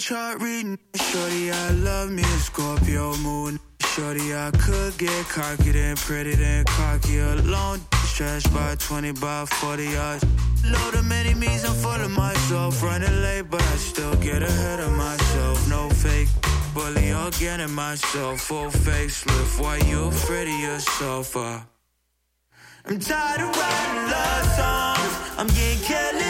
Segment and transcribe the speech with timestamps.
[0.00, 0.78] chart reading.
[0.94, 3.60] Shorty, I love me a Scorpio moon.
[3.80, 7.80] Shorty, I could get cocky and pretty then cocky alone.
[8.06, 10.24] Stretch by 20 by 40 yards.
[10.64, 12.82] Load of many means I'm full of myself.
[12.82, 15.68] Running late, but I still get ahead of myself.
[15.68, 16.28] No fake.
[16.72, 19.60] Bully again in myself, full facelift.
[19.60, 21.36] Why you afraid of yourself?
[21.36, 21.60] Uh?
[22.86, 25.14] I'm tired of writing love songs.
[25.38, 26.29] I'm getting careless.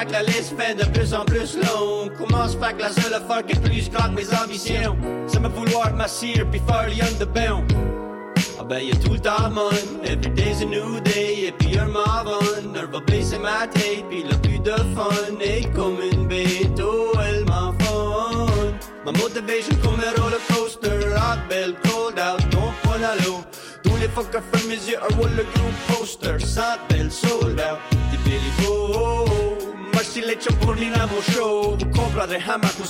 [0.00, 2.12] fait que la liste fait de plus en plus longue.
[2.18, 5.48] Comment se fait que la seule affaire qui est plus grande mes ambitions, c'est me
[5.48, 7.64] vouloir m'assire puis faire rien de bon.
[8.58, 9.70] Ah ben y'a tout le temps mon,
[10.04, 14.22] every day's a new day, et puis un m'avonne, elle va baisser ma tête, puis
[14.22, 18.74] le plus de fun, et comme une bête, oh elle m'enfonne.
[19.06, 23.40] Ma motivation comme un roller coaster, hot belle cold out, don't fall à l'eau.
[23.82, 25.44] Tous les fuckers ferment mes yeux, un wall le
[25.88, 27.78] poster, ça belle sold out,
[28.10, 28.92] des Billy Bow.
[28.92, 29.29] Oh, oh, oh.
[30.12, 31.78] Sileć oporni na show.
[31.96, 32.86] Kobrade hamar hon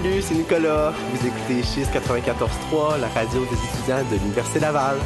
[0.00, 0.92] Salut, c'est Nicolas.
[1.12, 4.96] Vous écoutez Schiste 94.3, la radio des étudiants de l'Université Laval.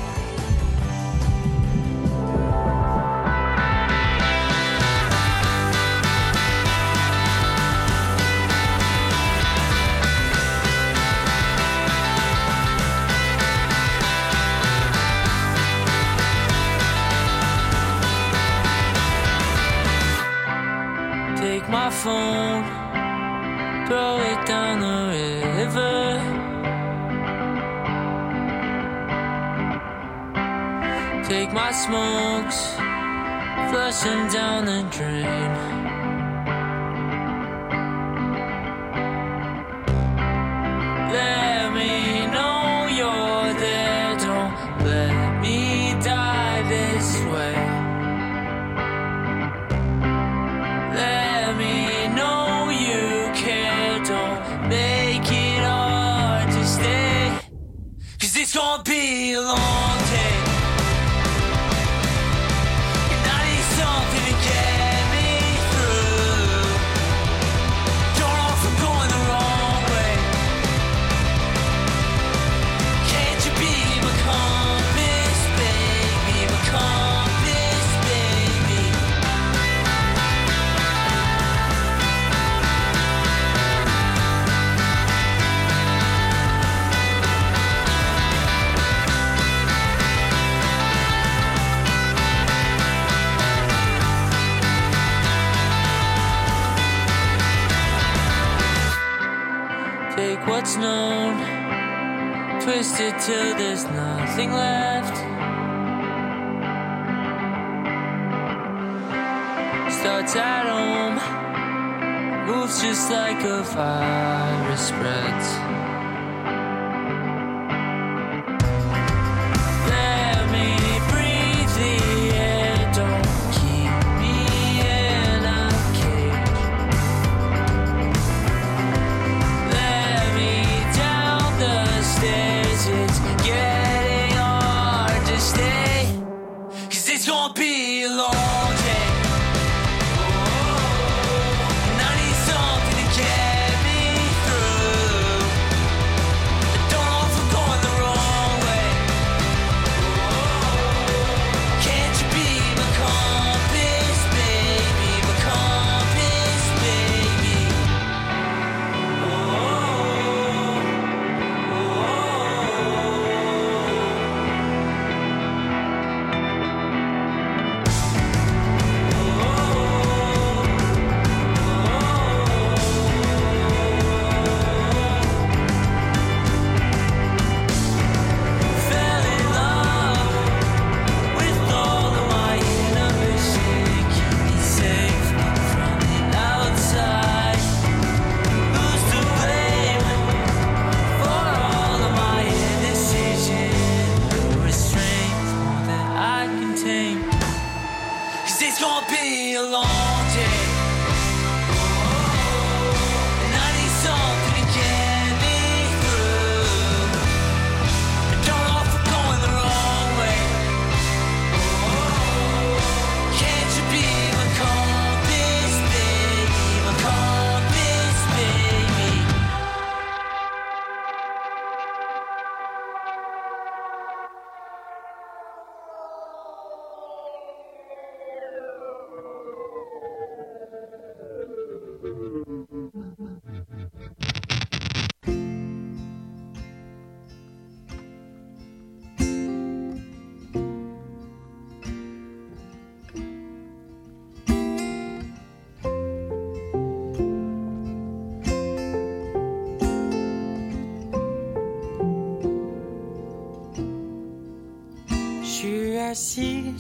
[31.73, 32.75] smoke's
[33.71, 35.82] flushing down the drain.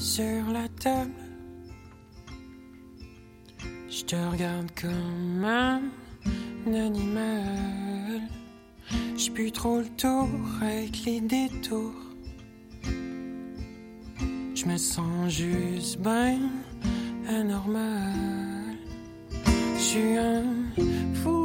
[0.03, 1.12] sur la table.
[3.88, 5.81] Je te regarde comme un
[6.67, 8.23] animal.
[9.17, 10.29] J'ai plus trop le tour
[10.61, 11.95] avec les détours.
[14.55, 16.51] Je me sens juste bien
[17.29, 18.75] anormal.
[19.77, 20.43] Je suis un
[21.23, 21.41] fou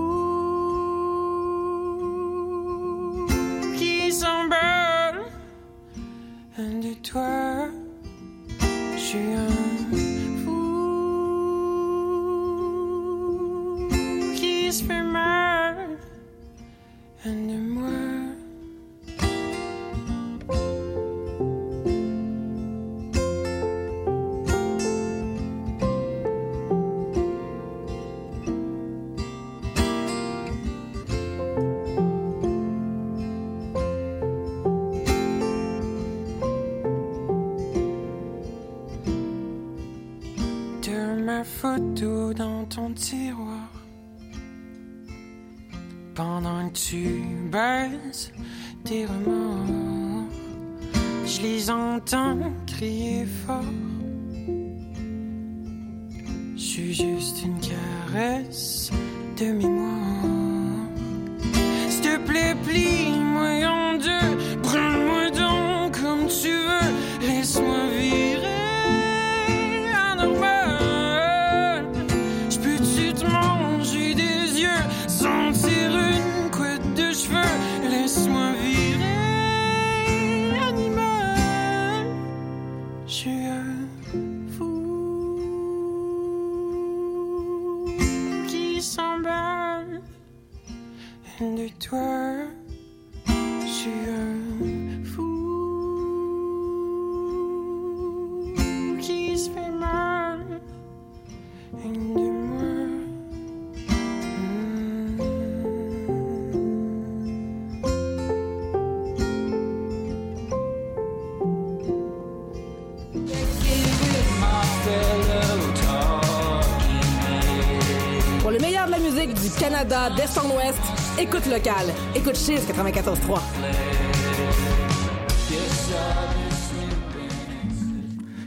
[120.18, 120.82] d'est en ouest,
[121.20, 123.40] écoute locale, écoute Chiz 94.3.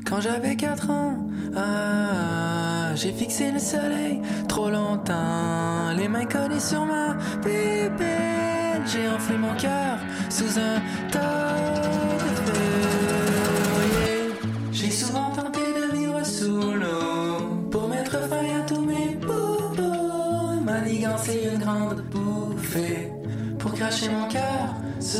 [0.04, 1.18] Quand j'avais 4 ans,
[1.56, 8.16] ah, j'ai fixé le soleil trop longtemps, les mains collées sur ma bébé,
[8.86, 10.80] j'ai enflé mon cœur sous un
[11.12, 11.49] tas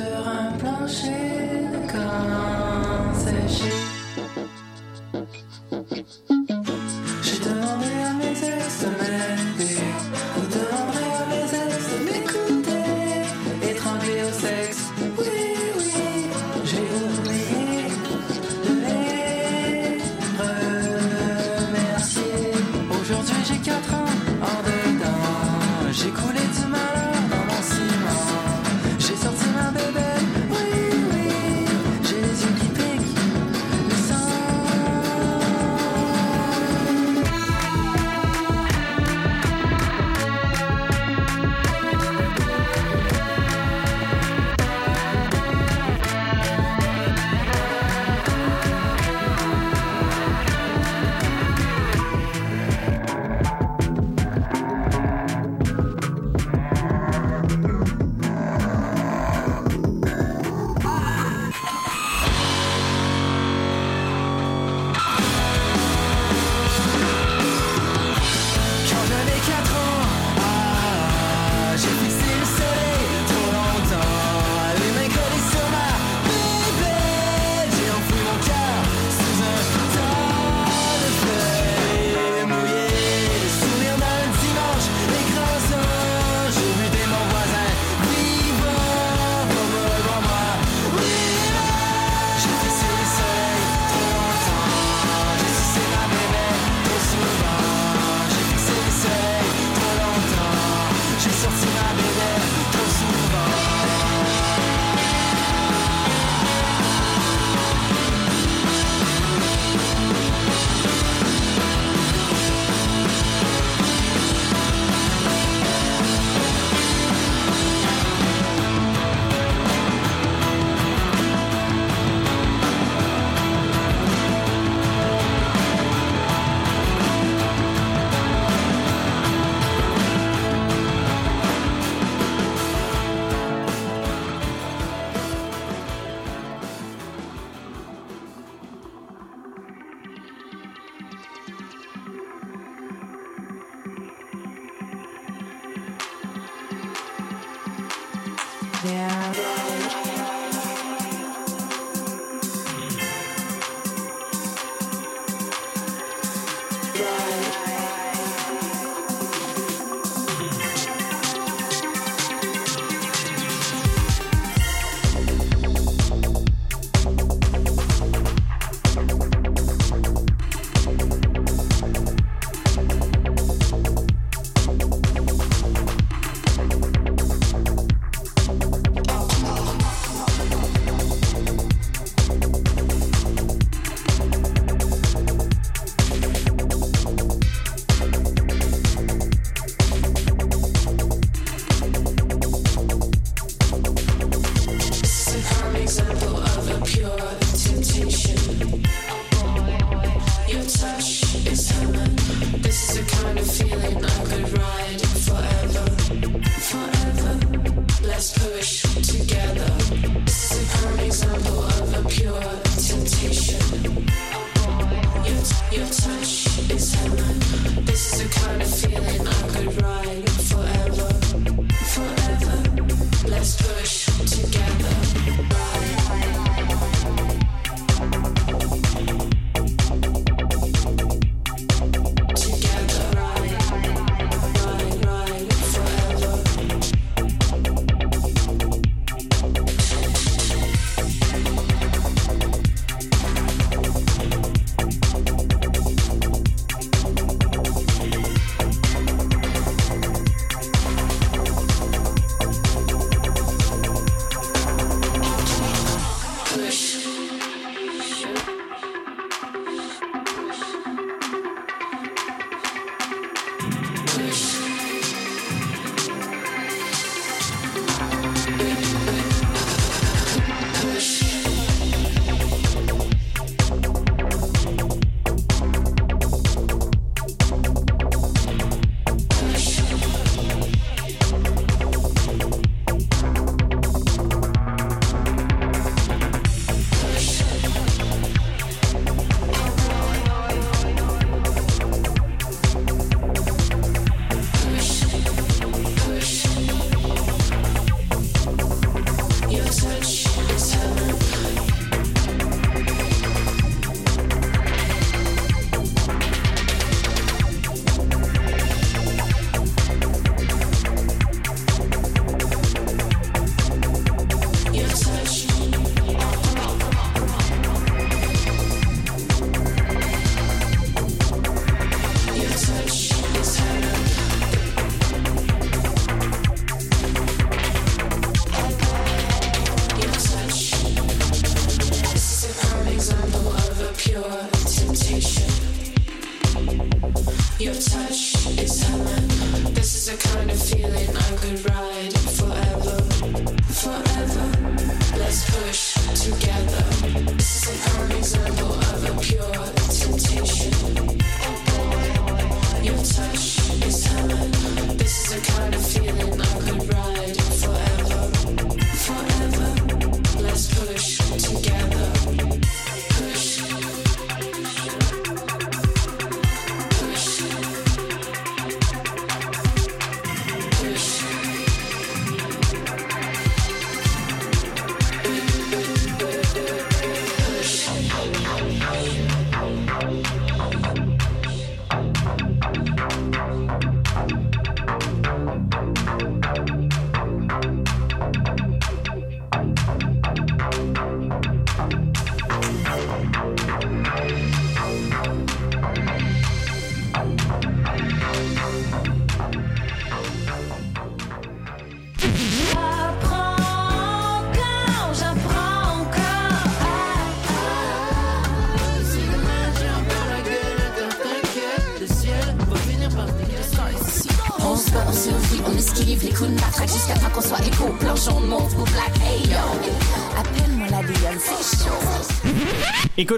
[0.01, 2.60] sur un plancher comme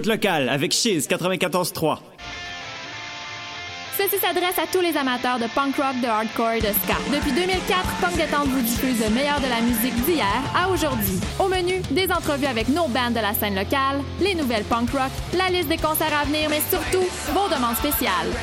[0.05, 1.99] Locale avec Cheese 94.3.
[3.95, 6.97] Ceci s'adresse à tous les amateurs de punk rock, de hardcore et de ska.
[7.13, 11.19] Depuis 2004, Punk Détente vous diffuse le meilleur de la musique d'hier à aujourd'hui.
[11.39, 15.11] Au menu, des entrevues avec nos bandes de la scène locale, les nouvelles punk rock,
[15.37, 18.33] la liste des concerts à venir, mais surtout, vos demandes spéciales.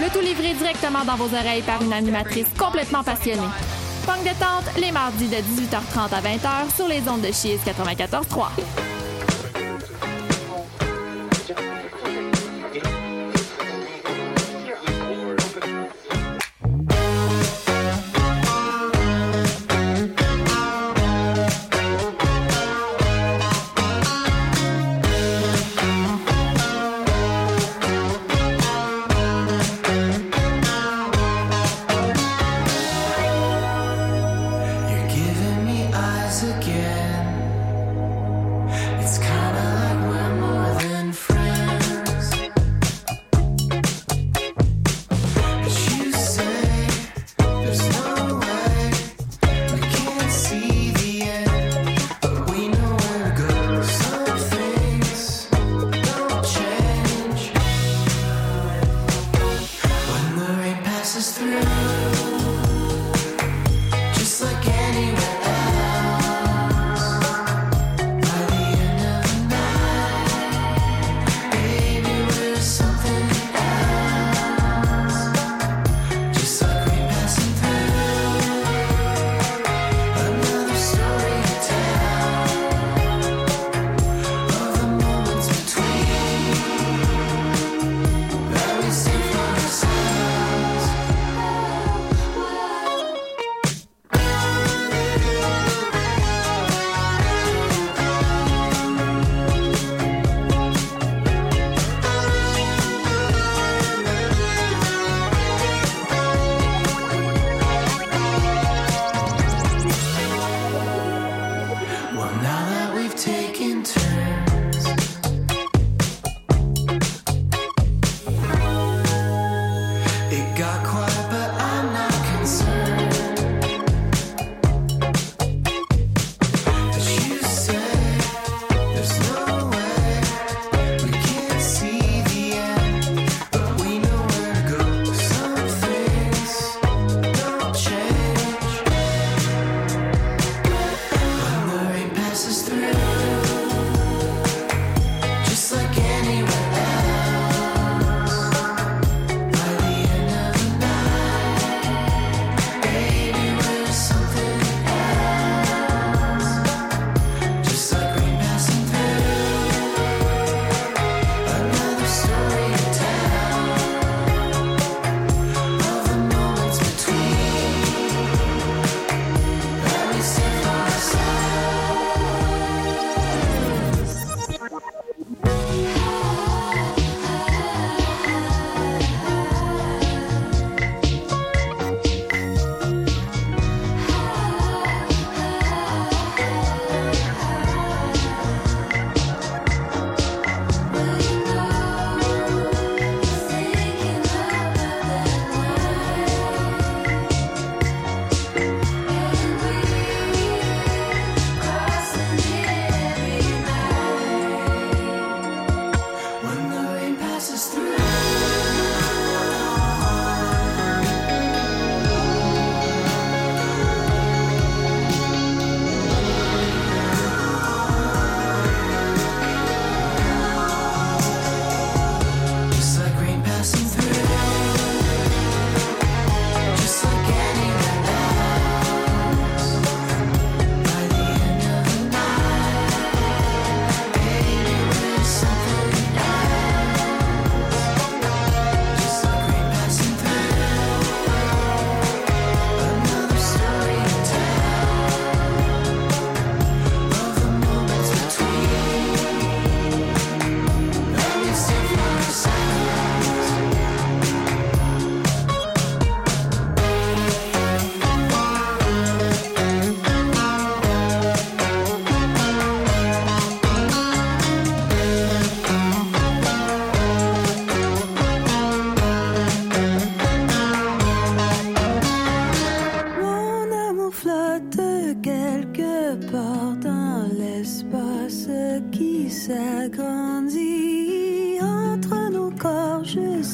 [0.00, 3.42] Le tout livré directement dans vos oreilles par une animatrice complètement passionnée.
[4.06, 8.83] Punk Détente, les mardis de 18h30 à 20h sur les ondes de Chies 94.3.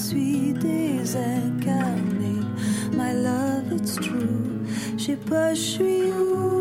[0.00, 2.40] suis désincarné.
[2.96, 4.64] My love, it's true.
[4.96, 6.59] Je sais pas, je suis où.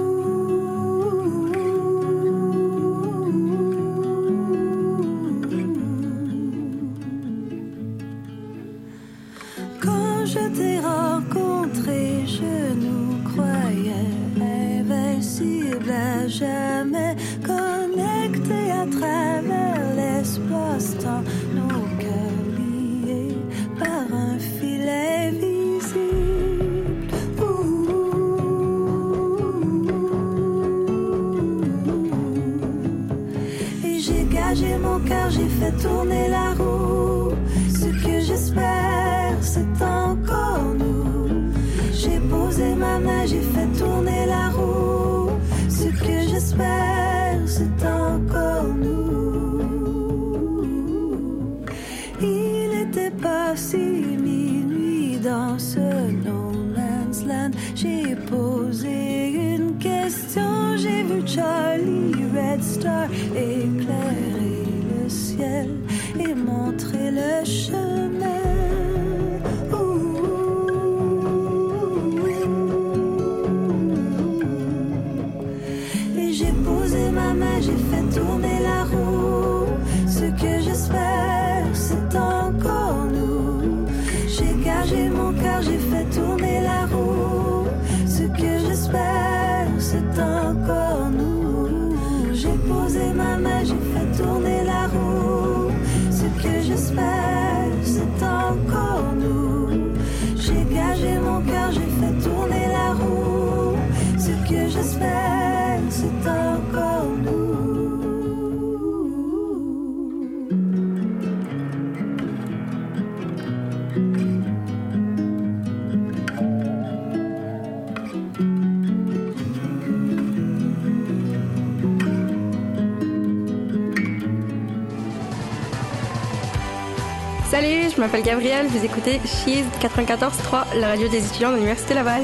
[128.00, 132.22] je m'appelle Gabrielle, vous écoutez Cheese 94.3, la radio des étudiants de l'Université Laval.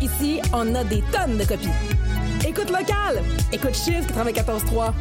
[0.00, 1.68] Ici, on a des tonnes de copies.
[2.46, 4.92] Écoute local, écoute Chiz 94.3.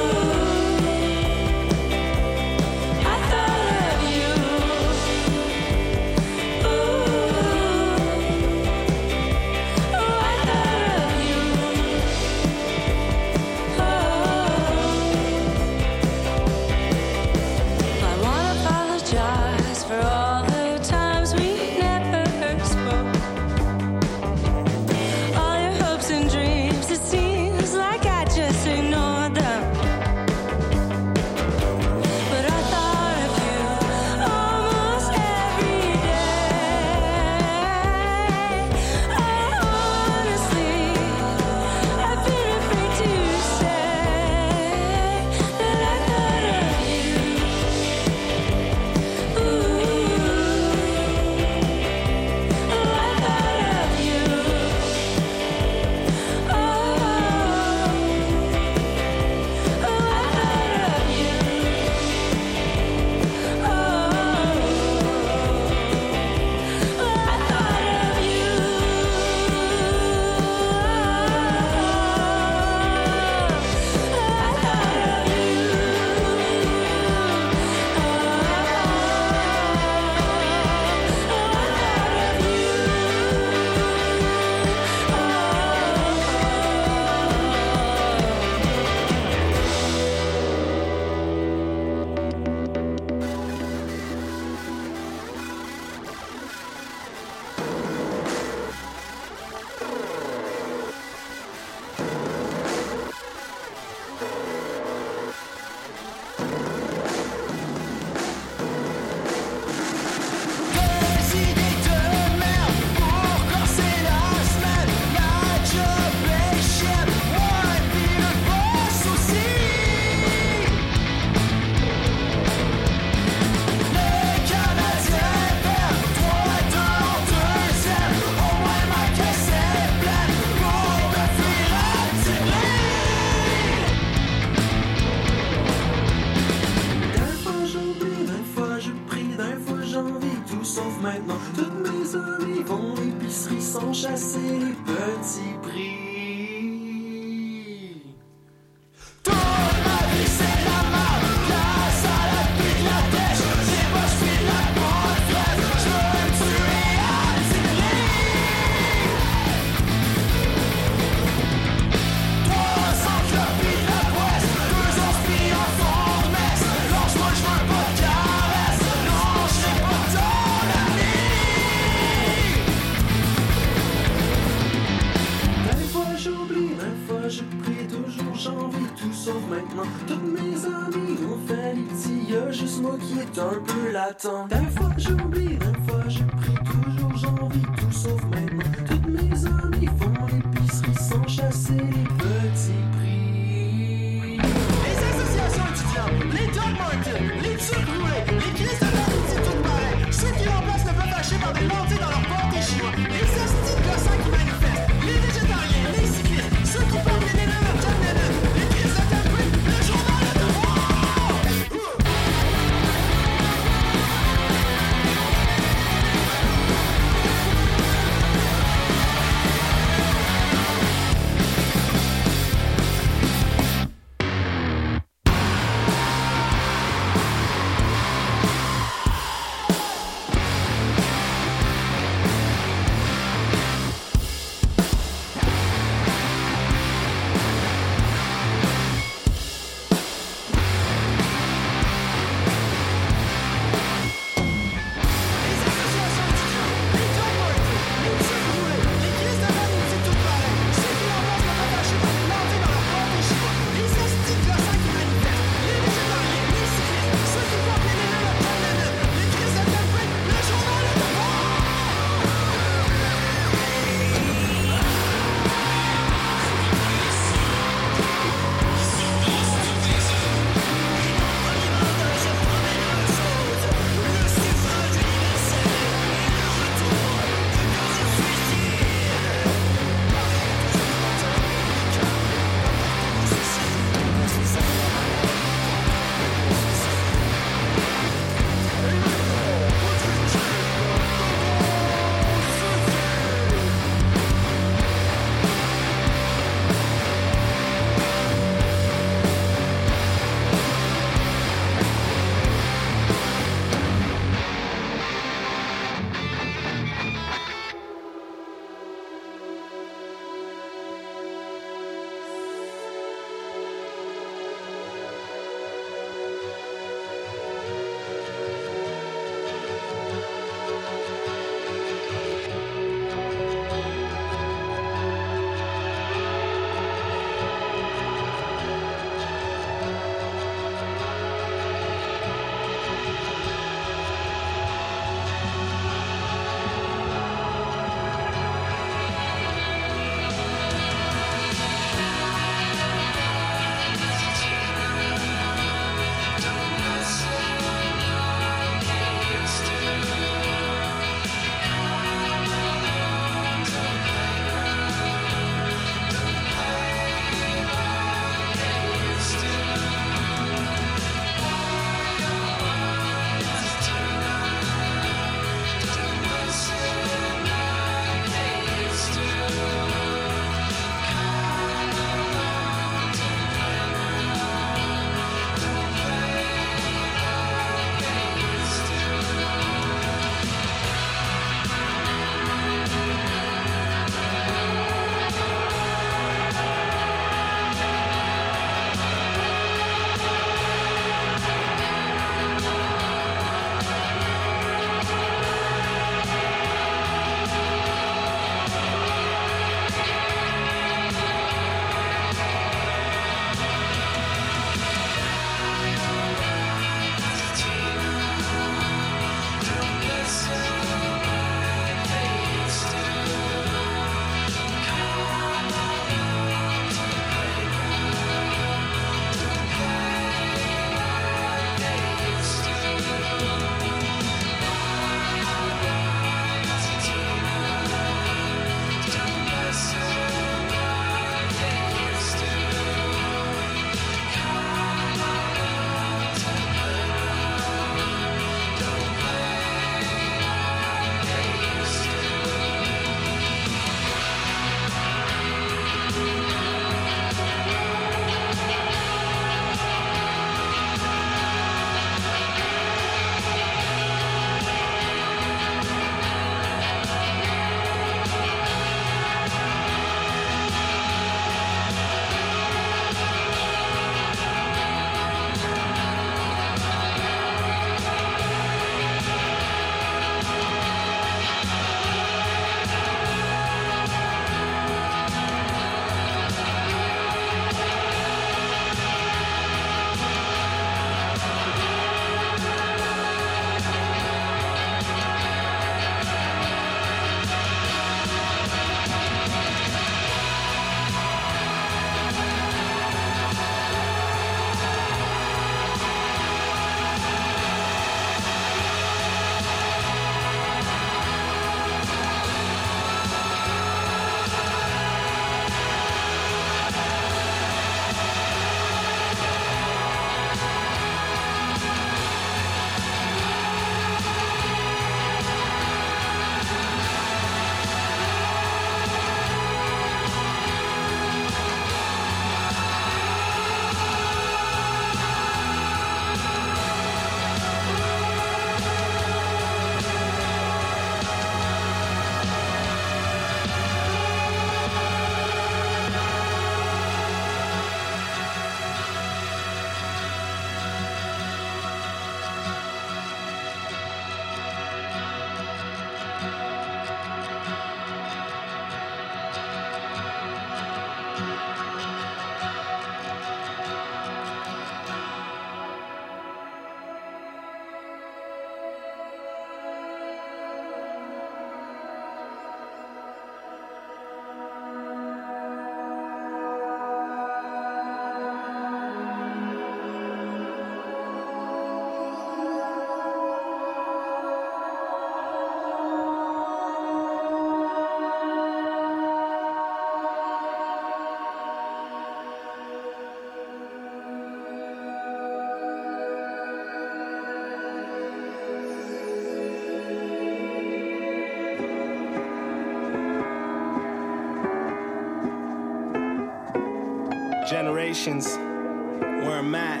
[598.08, 600.00] Generations, where I'm at.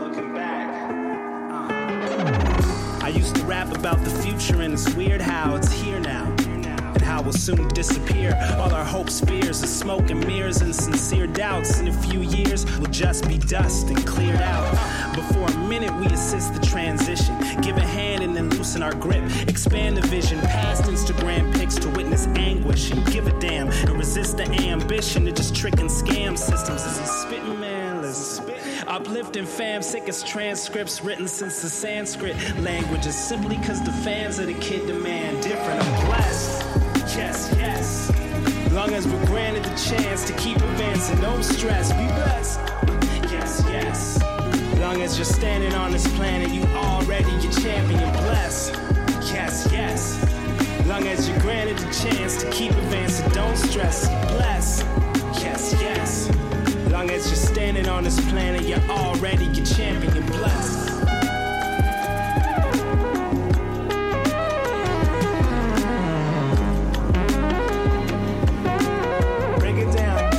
[0.00, 0.90] Looking back.
[1.52, 3.00] uh.
[3.00, 6.24] I used to rap about the future, and it's weird how it's here now.
[6.40, 8.36] And how we'll soon disappear.
[8.58, 11.78] All our hopes, fears, and smoke and mirrors, and sincere doubts.
[11.78, 14.74] In a few years, will just be dust and cleared out.
[15.14, 17.38] But for a minute, we assist the transition.
[17.60, 19.24] Give a hand and then loosen our grip.
[19.48, 23.68] Expand the vision past Instagram pics to witness anguish and give a damn.
[23.68, 26.84] And resist the ambition to just trick and scam systems.
[26.84, 28.02] Is he spitting, man?
[28.02, 28.54] Listen.
[28.86, 34.38] Uplifting fam, sick as transcripts written since the Sanskrit language is simply cause the fans
[34.38, 35.80] of the kid demand different.
[35.80, 36.62] I'm blessed.
[37.16, 38.72] Yes, yes.
[38.72, 42.60] Long as we're granted the chance to keep advancing, no stress, be blessed.
[43.30, 44.33] Yes, yes.
[44.94, 48.70] Long as you're standing on this planet, you already your champion, bless.
[49.28, 50.16] Yes, yes.
[50.86, 54.84] Long as you're granted the chance to keep advancing, don't stress, bless.
[55.42, 56.28] Yes, yes.
[56.92, 60.88] Long as you're standing on this planet, you're already your champion, bless.
[69.58, 70.30] Break it down.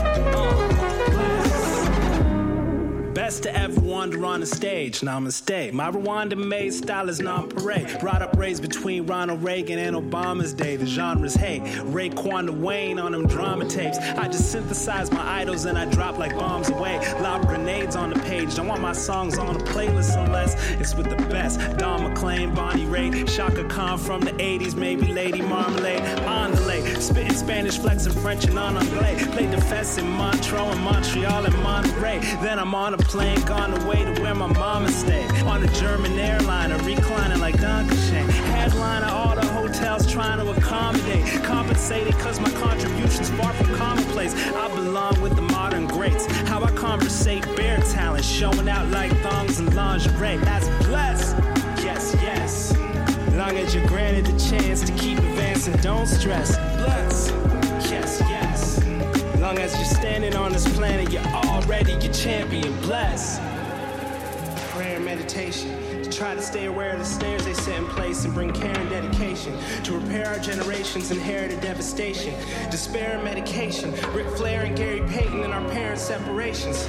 [3.14, 5.72] Best to ever wander on the stage, namaste.
[5.72, 7.98] My Rwanda made style is non-parade.
[8.02, 10.76] Brought up raised between Ronald Reagan and Obama's day.
[10.76, 11.62] The genres hate.
[11.96, 13.98] Raekwon Wayne on them drama tapes.
[13.98, 16.98] I just synthesize my idols and I drop like bombs away.
[17.22, 18.54] Lob grenades on the page.
[18.56, 21.78] Don't want my songs on a playlist unless it's with the best.
[21.78, 26.04] Don McLean, Bonnie Raitt, Chaka Khan from the 80s, maybe Lady Marmalade.
[26.66, 32.20] Delay, spitting Spanish, flexing French and on the fest in Montreux and Montreal and Monterey.
[32.41, 35.32] Then I'm on a plane, gone away to where my mama stayed.
[35.43, 38.28] On a German airliner, reclining like Dankeschön.
[38.56, 41.26] Headliner, all the hotels trying to accommodate.
[41.43, 44.34] Compensated cause my contributions far from commonplace.
[44.54, 46.26] I belong with the modern greats.
[46.50, 50.38] How I conversate bare talent, showing out like thongs and lingerie.
[50.38, 51.38] That's blessed.
[51.84, 52.76] Yes, yes.
[53.34, 56.56] Long as you're granted the chance to keep advancing, don't stress.
[56.78, 57.32] Bless.
[57.91, 58.84] Yes, yes.
[59.39, 62.74] Long as you're standing on this planet, you're already your champion.
[62.82, 63.55] Bless.
[65.36, 66.01] Meditation.
[66.01, 68.73] To try to stay aware of the snares they set in place and bring care
[68.77, 69.53] and dedication.
[69.83, 72.33] To repair our generation's inherited devastation.
[72.71, 73.91] Despair and medication.
[74.13, 76.88] Ric Flair and Gary Payton and our parents' separations.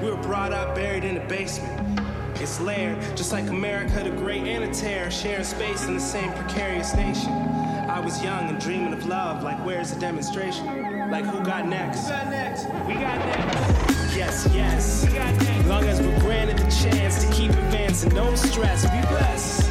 [0.00, 2.00] We were brought up buried in the basement.
[2.36, 6.32] It's layered, just like America the Great and the Terror, sharing space in the same
[6.34, 7.32] precarious nation.
[7.32, 10.87] I was young and dreaming of love, like where's the demonstration?
[11.10, 12.02] Like who got next?
[12.02, 12.64] Who got next?
[12.86, 14.14] We got next.
[14.14, 15.06] Yes, yes.
[15.06, 15.66] We got next.
[15.66, 19.70] Long as we're granted the chance to keep advancing, no stress, be blessed.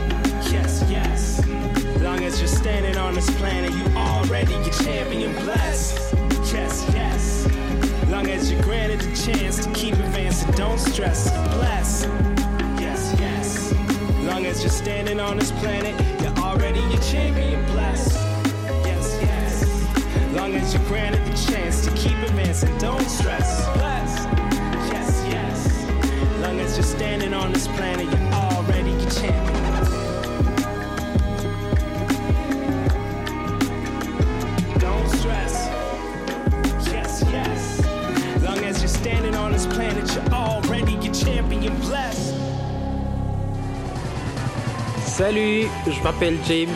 [0.52, 1.46] Yes, yes.
[2.02, 6.16] Long as you're standing on this planet, you already your champion, blessed.
[6.52, 7.48] Yes, yes.
[8.10, 12.06] Long as you're granted the chance to keep advancing, don't stress, bless.
[12.80, 13.74] Yes, yes.
[14.26, 18.27] Long as you're standing on this planet, you're already your champion, bless.
[20.38, 24.26] Long as you're granted the chance to keep advancing, don't stress, bless.
[24.94, 25.86] Yes, yes.
[26.42, 29.64] Long as you're standing on this planet, you're already a champion.
[34.80, 35.68] Don't stress.
[36.86, 38.42] Yes, yes.
[38.44, 41.76] Long as you're standing on this planet, you're already your champion.
[41.80, 42.27] Bless.
[45.18, 46.70] Salut, je m'appelle James.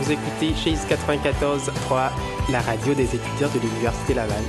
[0.00, 2.10] Vous écoutez Chase 94.3,
[2.52, 4.44] la radio des étudiants de l'Université Laval.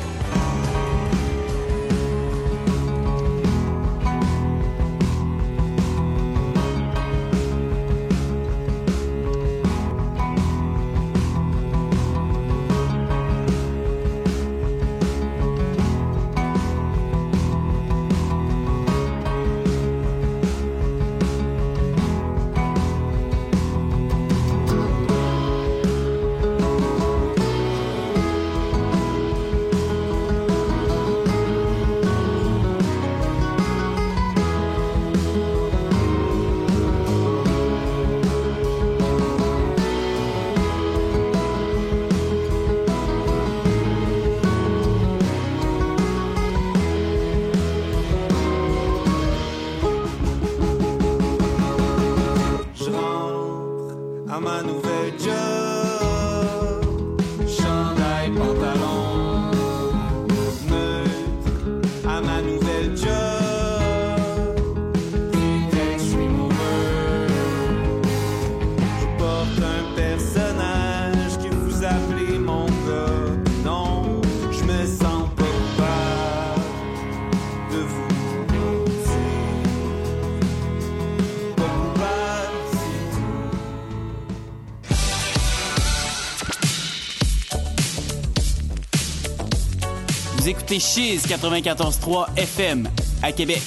[90.72, 92.90] Écoutez Cheese 94.3 FM
[93.22, 93.62] à Québec.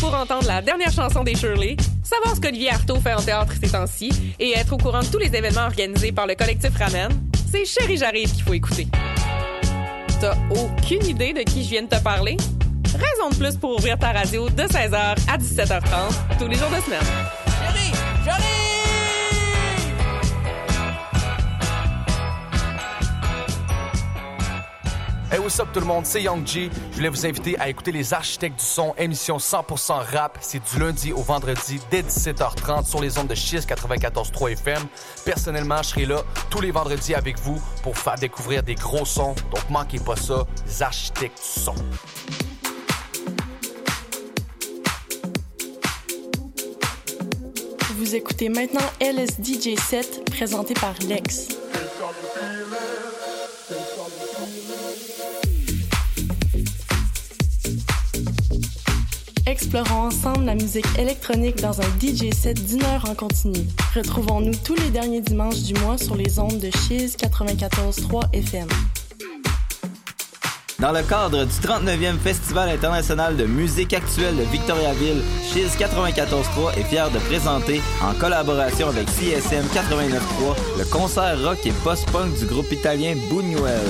[0.00, 3.70] Pour entendre la dernière chanson des Shirley, savoir ce qu'Olivier Artaud fait en théâtre ces
[3.70, 7.10] temps-ci et être au courant de tous les événements organisés par le collectif Ramen,
[7.50, 8.88] c'est Chérie J'arrive qu'il faut écouter.
[10.20, 12.36] T'as aucune idée de qui je viens de te parler?
[12.92, 16.82] Raison de plus pour ouvrir ta radio de 16h à 17h30 tous les jours de
[16.82, 17.00] semaine.
[17.60, 17.92] Chérie,
[18.24, 18.63] j'arrive!
[25.34, 26.70] Hey, what's up tout le monde, c'est Young G.
[26.92, 30.38] Je voulais vous inviter à écouter Les Architectes du Son, émission 100% rap.
[30.40, 34.78] C'est du lundi au vendredi dès 17h30 sur les ondes de Chiz 94.3 FM.
[35.24, 39.34] Personnellement, je serai là tous les vendredis avec vous pour faire découvrir des gros sons.
[39.50, 41.74] Donc manquez pas ça, Les Architectes du Son.
[47.96, 51.48] Vous écoutez maintenant LSDJ 7 présenté par Lex.
[59.54, 63.60] Explorons ensemble la musique électronique dans un DJ set d'une heure en continu.
[63.94, 68.66] Retrouvons-nous tous les derniers dimanches du mois sur les ondes de Chiz 94.3 FM.
[70.80, 76.82] Dans le cadre du 39e Festival international de musique actuelle de Victoriaville, Chiz 94.3 est
[76.82, 82.72] fier de présenter, en collaboration avec CSM 89.3, le concert rock et post-punk du groupe
[82.72, 83.86] italien Buñuel.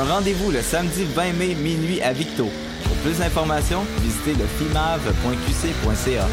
[0.00, 2.48] Un rendez-vous le samedi 20 mai minuit à Victo.
[2.84, 6.26] Pour plus d'informations, visitez le fimave.qc.ca.